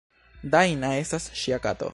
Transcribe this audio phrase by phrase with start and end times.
[0.55, 1.89] Dajna estas ŝia kato.